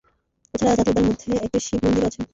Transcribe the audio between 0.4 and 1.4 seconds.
এছাড়া জাতীয় উদ্যানের মধ্যে